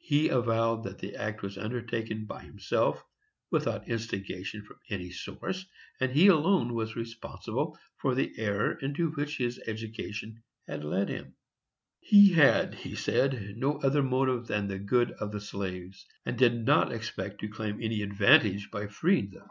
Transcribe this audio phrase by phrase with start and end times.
[0.00, 3.04] He avowed that the act was undertaken by himself
[3.52, 5.64] without instigation from any source,
[6.00, 11.36] and he alone was responsible for the error into which his education had led him.
[12.00, 16.66] He had, he said, no other motive than the good of the slaves, and did
[16.66, 19.46] not expect to claim any advantage by freeing them.